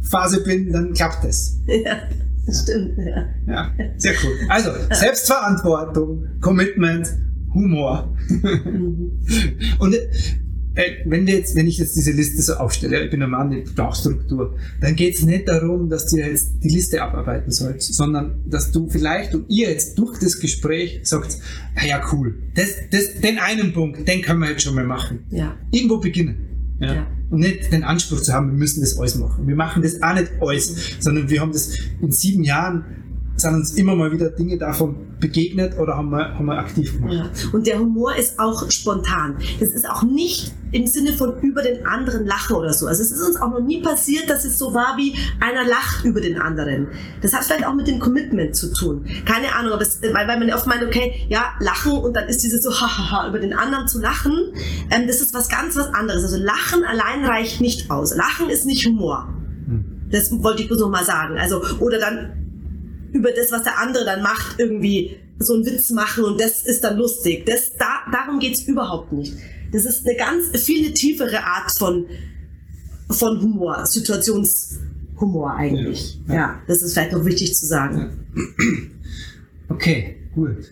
[0.09, 1.57] Phase bin, dann klappt das.
[1.67, 1.97] Ja,
[2.45, 3.25] das stimmt, ja.
[3.47, 4.33] Ja, sehr cool.
[4.49, 7.07] Also, Selbstverantwortung, Commitment,
[7.53, 8.15] Humor.
[9.79, 10.09] Und äh,
[11.05, 13.95] wenn, jetzt, wenn ich jetzt diese Liste so aufstelle, ich bin ein Mann, ich brauche
[13.95, 18.71] Struktur, dann geht es nicht darum, dass du jetzt die Liste abarbeiten sollst, sondern dass
[18.71, 21.37] du vielleicht und ihr jetzt durch das Gespräch sagt,
[21.75, 25.25] ah ja cool, das, das, den einen Punkt, den können wir jetzt schon mal machen.
[25.29, 26.77] Ja, Irgendwo beginnen.
[26.79, 26.93] Ja.
[26.93, 27.07] Ja.
[27.29, 29.47] Und nicht den Anspruch zu haben, wir müssen das alles machen.
[29.47, 32.85] Wir machen das auch nicht alles, sondern wir haben das in sieben Jahren,
[33.39, 37.13] sind uns immer mal wieder Dinge davon begegnet oder haben wir, haben wir aktiv gemacht.
[37.13, 37.49] ja.
[37.51, 39.37] Und der Humor ist auch spontan.
[39.59, 42.87] Es ist auch nicht im Sinne von über den anderen lachen oder so.
[42.87, 46.05] Also es ist uns auch noch nie passiert, dass es so war wie einer lacht
[46.05, 46.87] über den anderen.
[47.21, 49.05] Das hat vielleicht auch mit dem Commitment zu tun.
[49.25, 52.43] Keine Ahnung, aber es, weil, weil man oft meint, okay, ja, lachen und dann ist
[52.43, 54.53] dieses so, hahaha, über den anderen zu lachen,
[54.91, 56.23] ähm, das ist was ganz was anderes.
[56.23, 58.15] Also Lachen allein reicht nicht aus.
[58.15, 59.27] Lachen ist nicht Humor.
[59.65, 60.07] Hm.
[60.11, 61.37] Das wollte ich bloß noch mal sagen.
[61.37, 62.48] Also, oder dann
[63.11, 66.83] über das, was der andere dann macht, irgendwie so einen Witz machen und das ist
[66.83, 67.45] dann lustig.
[67.45, 69.33] Das, da, darum geht's überhaupt nicht.
[69.71, 72.05] Das ist eine ganz viel eine tiefere Art von,
[73.09, 76.19] von Humor, Situationshumor eigentlich.
[76.27, 76.33] Ja.
[76.33, 78.25] Ja, das ist vielleicht noch wichtig zu sagen.
[79.69, 80.71] Okay, gut.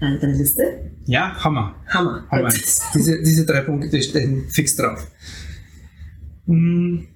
[0.00, 0.92] Äh, Deine Liste?
[1.06, 1.74] Ja, Hammer.
[1.88, 2.26] Hammer.
[2.30, 2.52] Hammer.
[2.94, 5.06] diese, diese drei Punkte stehen fix drauf.
[6.46, 7.08] Hm.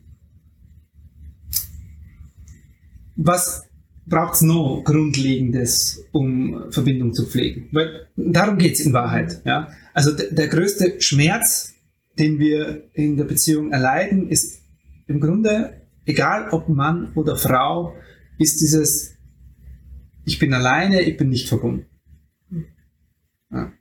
[3.16, 3.67] Was
[4.08, 7.68] braucht es noch Grundlegendes, um Verbindung zu pflegen?
[7.72, 9.42] Weil darum geht es in Wahrheit.
[9.44, 9.68] Ja?
[9.94, 11.74] Also der, größte Schmerz,
[12.18, 14.62] den wir in der Beziehung erleiden, ist
[15.06, 17.94] im Grunde, egal ob Mann oder Frau,
[18.38, 19.16] ist dieses,
[20.24, 21.86] ich bin alleine, ich bin nicht verbunden.
[23.50, 23.72] Ja.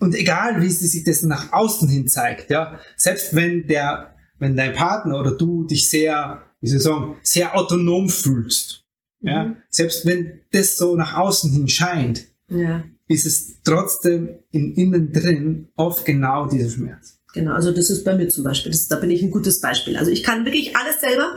[0.00, 4.56] und egal, wie sie sich das nach außen hin zeigt, ja, selbst wenn der, wenn
[4.56, 8.83] dein Partner oder du dich sehr, wie soll ich sagen, sehr autonom fühlst,
[9.24, 9.30] mhm.
[9.30, 12.84] ja, selbst wenn das so nach außen hin scheint, ja.
[13.08, 17.18] ist es trotzdem in innen drin oft genau dieser Schmerz.
[17.34, 19.96] Genau, also das ist bei mir zum Beispiel, das, da bin ich ein gutes Beispiel.
[19.96, 21.34] Also ich kann wirklich alles selber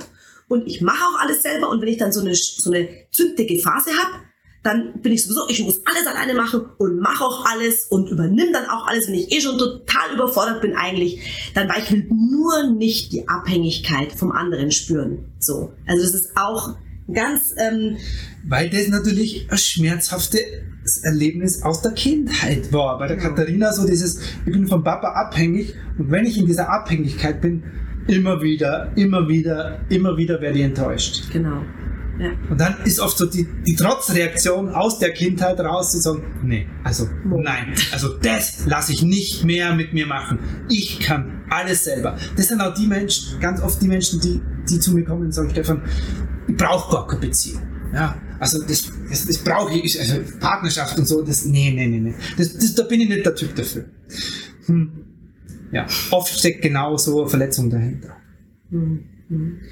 [0.48, 3.60] und ich mache auch alles selber und wenn ich dann so eine, so eine zündige
[3.60, 4.24] Phase habe,
[4.64, 8.52] dann bin ich sowieso, ich muss alles alleine machen und mache auch alles und übernimm
[8.52, 11.22] dann auch alles, wenn ich eh schon total überfordert bin eigentlich,
[11.54, 15.32] dann weil ich will nur nicht die Abhängigkeit vom anderen spüren.
[15.40, 16.76] So, also das ist auch
[17.14, 17.54] ganz...
[17.58, 17.98] Ähm,
[18.50, 20.42] weil das natürlich ein schmerzhaftes
[21.04, 22.98] Erlebnis aus der Kindheit war.
[22.98, 23.24] Bei der ja.
[23.24, 27.64] Katharina so dieses, ich bin vom Papa abhängig und wenn ich in dieser Abhängigkeit bin,
[28.08, 31.24] immer wieder, immer wieder, immer wieder werde ich enttäuscht.
[31.32, 31.62] Genau.
[32.20, 32.32] Ja.
[32.50, 36.68] Und dann ist oft so die, die Trotzreaktion aus der Kindheit raus zu sagen, nee,
[36.84, 40.40] also nein, also das lasse ich nicht mehr mit mir machen.
[40.68, 42.18] Ich kann alles selber.
[42.36, 45.32] Das sind auch die Menschen, ganz oft die Menschen, die, die zu mir kommen und
[45.32, 45.84] sagen, Stefan,
[46.58, 47.62] brauche gar keine Beziehung.
[47.94, 52.00] Ja, also das, das, das brauche ich, also Partnerschaft und so, das, nee, nee, nee,
[52.00, 52.14] nee.
[52.38, 53.86] Das, das, da bin ich nicht der Typ dafür.
[54.66, 54.92] Hm.
[55.72, 58.16] Ja, oft steckt genau so eine Verletzung dahinter.
[58.70, 59.04] Hm.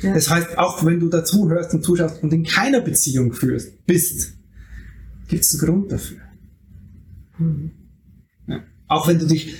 [0.02, 0.14] Ja.
[0.14, 4.38] Das heißt, auch wenn du dazuhörst und zuschaust und in keiner Beziehung führst, bist,
[5.28, 6.18] gibt es einen Grund dafür.
[7.38, 7.72] Mhm.
[8.48, 8.64] Ja.
[8.88, 9.56] Auch wenn du dich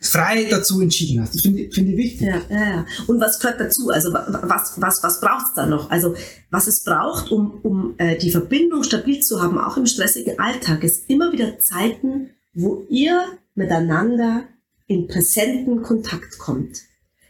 [0.00, 1.34] frei dazu entschieden hast.
[1.34, 2.28] Das finde ich, find ich wichtig.
[2.28, 2.86] Ja, ja, ja.
[3.06, 3.90] Und was gehört dazu?
[3.90, 5.90] Also was, was, was braucht es da noch?
[5.90, 6.14] Also
[6.50, 10.84] was es braucht, um, um äh, die Verbindung stabil zu haben, auch im stressigen Alltag,
[10.84, 14.44] ist immer wieder Zeiten, wo ihr miteinander
[14.86, 16.78] in präsenten Kontakt kommt.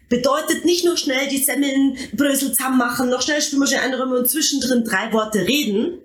[0.08, 5.12] Bedeutet nicht nur schnell die Semmelnbrösel zusammen machen, noch schnell Spülmaschine einräumen und zwischendrin drei
[5.12, 5.98] Worte reden.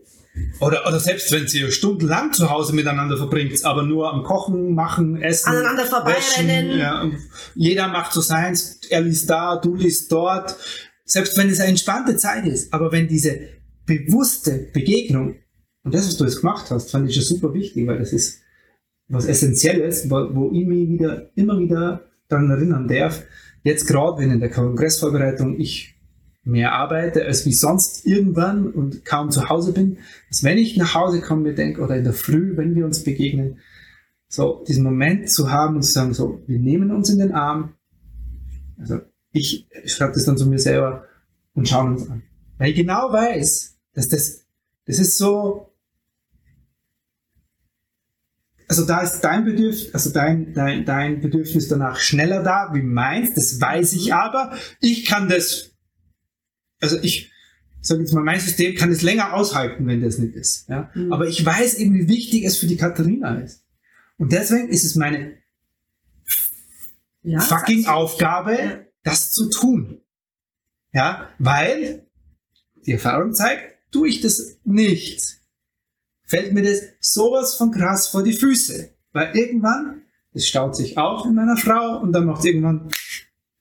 [0.61, 5.19] Oder, oder selbst wenn sie stundenlang zu Hause miteinander verbringt, aber nur am Kochen, Machen,
[5.19, 5.49] Essen.
[5.49, 6.77] Aneinander vorbeirennen.
[6.77, 7.09] Ja,
[7.55, 10.55] jeder macht so seins, er liest da, du liest dort.
[11.03, 13.39] Selbst wenn es eine entspannte Zeit ist, aber wenn diese
[13.87, 15.35] bewusste Begegnung,
[15.83, 18.41] und das, was du jetzt gemacht hast, fand ich ja super wichtig, weil das ist
[19.07, 23.23] was Essentielles, wo, wo ich mich wieder, immer wieder daran erinnern darf,
[23.63, 25.95] jetzt gerade, wenn in der Kongressvorbereitung ich
[26.43, 29.97] mehr arbeite als wie sonst irgendwann und kaum zu Hause bin,
[30.29, 33.03] dass wenn ich nach Hause komme, mir denke, oder in der Früh, wenn wir uns
[33.03, 33.59] begegnen,
[34.27, 37.73] so diesen Moment zu haben und zu sagen, so, wir nehmen uns in den Arm,
[38.79, 38.99] also
[39.31, 41.05] ich schreibe das dann zu mir selber
[41.53, 42.23] und schauen uns an.
[42.57, 44.45] Weil ich genau weiß, dass das,
[44.85, 45.73] das ist so,
[48.67, 53.33] also da ist dein Bedürfnis, also dein, dein, dein Bedürfnis danach schneller da wie meins,
[53.35, 54.53] das weiß ich aber.
[54.79, 55.70] Ich kann das,
[56.81, 57.31] also ich
[57.81, 60.67] sage jetzt mal, mein System kann es länger aushalten, wenn das nicht ist.
[60.69, 60.91] Ja?
[60.93, 61.13] Mhm.
[61.13, 63.63] Aber ich weiß eben, wie wichtig es für die Katharina ist.
[64.17, 65.37] Und deswegen ist es meine
[67.23, 68.79] ja, fucking Aufgabe, ja.
[69.03, 70.01] das zu tun.
[70.93, 72.05] Ja, weil
[72.85, 75.39] die Erfahrung zeigt, tue ich das nicht,
[76.23, 78.93] fällt mir das sowas von krass vor die Füße.
[79.13, 80.01] Weil irgendwann,
[80.33, 82.89] es staut sich auf in meiner Frau und dann macht irgendwann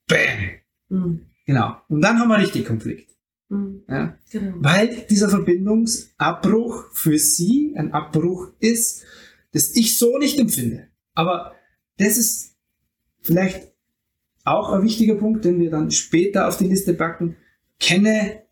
[0.07, 0.51] BAM.
[0.89, 1.27] Mhm.
[1.47, 1.81] Genau.
[1.89, 3.10] Und dann haben wir richtig Konflikt.
[3.91, 3.97] Mhm.
[3.97, 4.19] Ja?
[4.31, 4.57] Genau.
[4.61, 9.03] Weil dieser Verbindungsabbruch für sie ein Abbruch ist,
[9.53, 10.89] das ich so nicht empfinde.
[11.15, 11.55] Aber
[11.99, 12.57] das ist
[13.21, 13.73] vielleicht
[14.45, 17.37] auch ein wichtiger Punkt, den wir dann später auf die Liste packen.
[17.79, 18.43] Kenne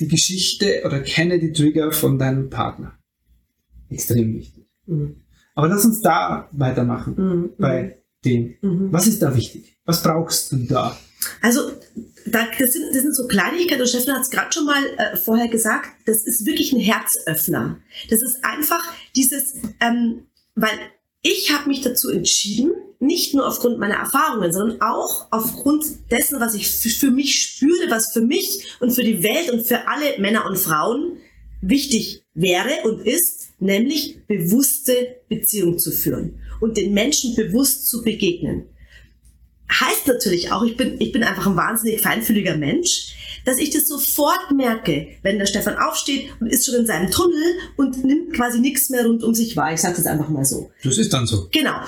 [0.00, 2.98] die Geschichte oder kenne die Trigger von deinem Partner
[3.88, 4.66] extrem wichtig.
[4.86, 5.22] Mhm.
[5.54, 7.50] Aber lass uns da weitermachen mhm.
[7.58, 8.54] bei dem.
[8.60, 8.92] Mhm.
[8.92, 9.78] Was ist da wichtig?
[9.84, 10.96] Was brauchst du da?
[11.42, 11.72] Also,
[12.26, 15.16] da, das, sind, das sind so Kleinigkeiten, und Steffen hat es gerade schon mal äh,
[15.16, 17.78] vorher gesagt, das ist wirklich ein Herzöffner.
[18.10, 18.84] Das ist einfach
[19.16, 20.78] dieses, ähm, weil
[21.22, 26.54] ich habe mich dazu entschieden, nicht nur aufgrund meiner Erfahrungen, sondern auch aufgrund dessen, was
[26.54, 30.46] ich für mich spüre, was für mich und für die Welt und für alle Männer
[30.46, 31.18] und Frauen
[31.60, 38.66] wichtig wäre und ist, nämlich bewusste Beziehung zu führen und den Menschen bewusst zu begegnen.
[39.70, 43.86] Heißt natürlich auch, ich bin, ich bin einfach ein wahnsinnig feinfühliger Mensch, dass ich das
[43.86, 48.60] sofort merke, wenn der Stefan aufsteht und ist schon in seinem Tunnel und nimmt quasi
[48.60, 49.72] nichts mehr rund um sich wahr.
[49.72, 50.70] Ich sage das einfach mal so.
[50.82, 51.48] Das ist dann so.
[51.52, 51.80] Genau.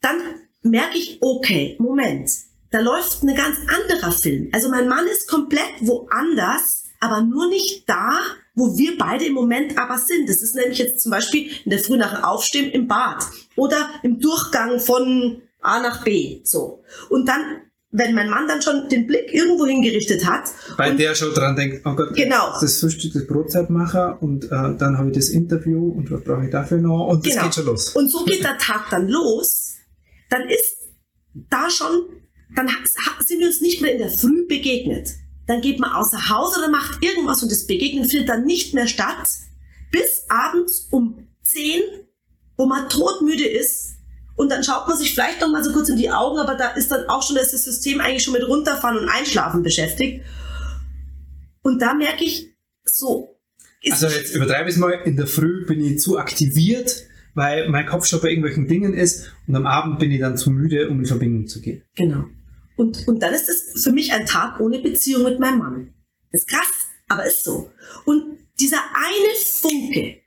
[0.00, 0.16] Dann
[0.62, 2.30] merke ich, okay, Moment,
[2.70, 4.48] da läuft ein ganz anderer Film.
[4.52, 8.18] Also mein Mann ist komplett woanders, aber nur nicht da,
[8.54, 10.28] wo wir beide im Moment aber sind.
[10.28, 13.90] Das ist nämlich jetzt zum Beispiel in der Früh nach dem Aufstehen im Bad oder
[14.02, 16.40] im Durchgang von A nach B.
[16.44, 16.82] So.
[17.10, 20.50] Und dann wenn mein Mann dann schon den Blick irgendwo hingerichtet hat.
[20.76, 22.52] Weil der schon dran denkt, oh Gott, Genau.
[22.60, 26.50] das Frühstück, das Brotzeitmacher und äh, dann habe ich das Interview und was brauche ich
[26.50, 27.44] dafür noch und das Genau.
[27.44, 27.90] geht schon los.
[27.90, 29.74] Und so geht der Tag dann los.
[30.28, 30.76] Dann ist
[31.48, 32.06] da schon,
[32.54, 32.68] dann
[33.24, 35.08] sind wir uns nicht mehr in der Früh begegnet.
[35.46, 38.88] Dann geht man außer Haus oder macht irgendwas und das Begegnen findet dann nicht mehr
[38.88, 39.28] statt.
[39.92, 41.82] Bis abends um 10,
[42.56, 43.95] wo man todmüde ist.
[44.36, 46.68] Und dann schaut man sich vielleicht noch mal so kurz in die Augen, aber da
[46.72, 50.24] ist dann auch schon das System eigentlich schon mit runterfahren und einschlafen beschäftigt.
[51.62, 53.40] Und da merke ich, so.
[53.90, 57.86] Also jetzt übertreibe ich es mal, in der Früh bin ich zu aktiviert, weil mein
[57.86, 61.00] Kopf schon bei irgendwelchen Dingen ist und am Abend bin ich dann zu müde, um
[61.00, 61.82] in Verbindung zu gehen.
[61.94, 62.24] Genau.
[62.76, 65.94] Und, und dann ist es für mich ein Tag ohne Beziehung mit meinem Mann.
[66.32, 67.70] ist krass, aber ist so.
[68.04, 70.18] Und dieser eine Funke,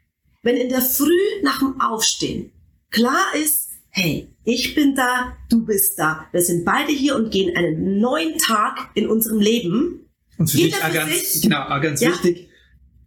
[0.44, 2.52] wenn in der Früh nach dem Aufstehen
[2.92, 7.56] klar ist, hey, ich bin da, du bist da, wir sind beide hier und gehen
[7.56, 10.10] einen neuen Tag in unserem Leben.
[10.38, 11.42] Und für Jeder dich auch ganz, sich.
[11.42, 12.10] genau, auch ganz Ja.
[12.12, 12.50] wichtig,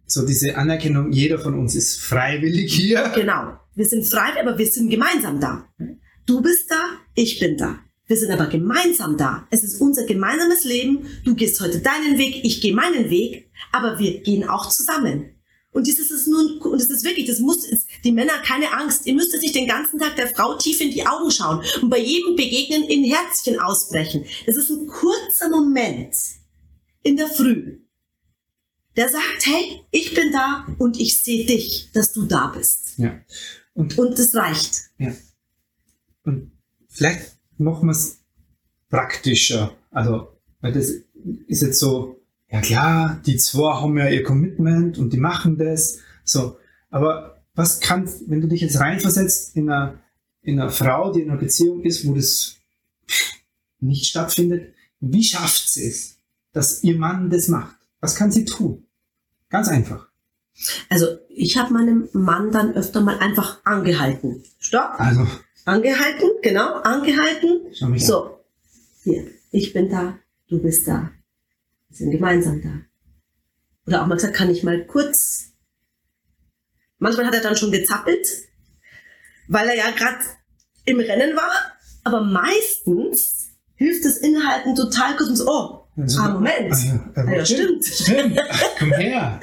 [0.05, 3.11] so diese Anerkennung, jeder von uns ist freiwillig hier.
[3.15, 3.57] Genau.
[3.75, 5.67] Wir sind frei, aber wir sind gemeinsam da.
[6.27, 6.81] Du bist da,
[7.15, 7.79] ich bin da.
[8.05, 9.47] Wir sind aber gemeinsam da.
[9.49, 11.07] Es ist unser gemeinsames Leben.
[11.25, 15.32] Du gehst heute deinen Weg, ich gehe meinen Weg, aber wir gehen auch zusammen.
[15.73, 17.67] Und dieses ist nun, und es ist wirklich, das muss,
[18.03, 19.05] die Männer keine Angst.
[19.07, 21.89] Ihr müsst jetzt nicht den ganzen Tag der Frau tief in die Augen schauen und
[21.89, 24.25] bei jedem Begegnen in Herzchen ausbrechen.
[24.45, 26.15] Das ist ein kurzer Moment
[27.01, 27.79] in der Früh,
[28.95, 32.93] der sagt, hey, ich bin da und ich sehe dich, dass du da bist.
[32.97, 33.19] Ja.
[33.73, 34.81] Und, Und das reicht.
[34.99, 35.13] ja.
[36.23, 36.51] und
[36.87, 38.19] vielleicht machen wir es
[38.89, 39.75] praktischer.
[39.89, 40.27] Also,
[40.61, 40.91] weil das
[41.47, 42.22] ist jetzt so,
[42.53, 45.97] ja klar, die zwei haben ja ihr Commitment und die machen das.
[46.23, 46.57] So,
[46.91, 49.99] aber was kann, wenn du dich jetzt reinversetzt in eine,
[50.43, 52.57] in eine Frau, die in einer Beziehung ist, wo das
[53.79, 56.17] nicht stattfindet, wie schafft sie es,
[56.51, 57.75] dass ihr Mann das macht?
[57.99, 58.85] Was kann sie tun?
[59.49, 60.07] Ganz einfach.
[60.89, 64.43] Also ich habe meinem Mann dann öfter mal einfach angehalten.
[64.59, 64.99] Stopp.
[64.99, 65.27] Also,
[65.65, 67.61] Angehalten, genau, angehalten.
[67.73, 68.07] schau mich an.
[68.07, 68.39] So,
[69.03, 71.09] hier, ich bin da, du bist da.
[71.93, 72.69] Wir sind gemeinsam da.
[73.85, 75.51] Oder auch mal gesagt, kann ich mal kurz.
[76.97, 78.27] Manchmal hat er dann schon gezappelt,
[79.47, 80.17] weil er ja gerade
[80.85, 81.51] im Rennen war.
[82.03, 86.73] Aber meistens hilft das Inhalten total kurz und so, oh, Also, ah, Moment.
[86.73, 87.85] Ah, ja, Ah, ja, stimmt.
[87.85, 88.41] Stimmt.
[88.49, 89.39] Ach, komm her.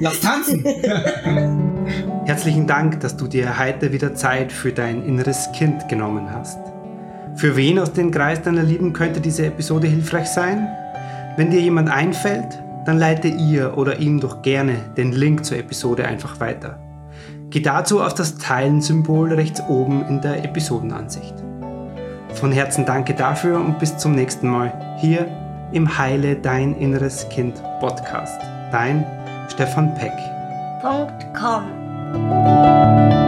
[0.00, 0.62] Lass tanzen.
[2.26, 6.58] Herzlichen Dank, dass du dir heute wieder Zeit für dein inneres Kind genommen hast.
[7.34, 10.68] Für wen aus dem Kreis deiner Lieben könnte diese Episode hilfreich sein?
[11.38, 16.04] Wenn dir jemand einfällt, dann leite ihr oder ihm doch gerne den Link zur Episode
[16.04, 16.80] einfach weiter.
[17.50, 21.36] Geh dazu auf das Teilen-Symbol rechts oben in der Episodenansicht.
[22.34, 25.28] Von Herzen danke dafür und bis zum nächsten Mal hier
[25.70, 28.40] im Heile Dein Inneres Kind Podcast.
[28.72, 29.06] Dein
[29.48, 30.10] Stefan Peck.
[31.38, 33.27] Com.